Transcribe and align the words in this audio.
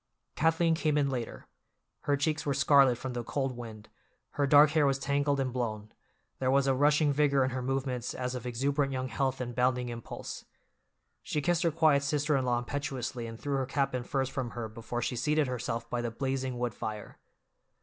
Kathleen 0.35 0.73
came 0.73 0.97
in 0.97 1.11
later. 1.11 1.45
Her 2.05 2.17
cheeks 2.17 2.43
were 2.43 2.55
scarlet 2.55 2.97
from 2.97 3.13
the 3.13 3.23
cold 3.23 3.55
wind, 3.55 3.87
her 4.31 4.47
dark 4.47 4.71
hair 4.71 4.87
was 4.87 4.97
tangled 4.97 5.39
and 5.39 5.53
blown, 5.53 5.91
there 6.39 6.49
was 6.49 6.65
a 6.65 6.73
rushing 6.73 7.13
vigor 7.13 7.43
in 7.43 7.51
her 7.51 7.61
movements 7.61 8.15
as 8.15 8.33
of 8.33 8.47
exuberant 8.47 8.91
young 8.91 9.09
health 9.09 9.39
and 9.39 9.53
bounding 9.53 9.89
impulse. 9.89 10.45
She 11.21 11.39
kissed 11.39 11.61
her 11.61 11.69
quiet 11.71 12.01
sister 12.01 12.35
in 12.35 12.45
law 12.45 12.57
impetuously 12.57 13.27
and 13.27 13.39
threw 13.39 13.57
her 13.57 13.67
cap 13.67 13.93
and 13.93 14.03
furs 14.03 14.27
from 14.27 14.49
her 14.57 14.67
before 14.67 15.03
she 15.03 15.15
seated 15.15 15.45
herself 15.45 15.87
by 15.87 16.01
the 16.01 16.09
blazing 16.09 16.57
wood 16.57 16.73
fire. 16.73 17.19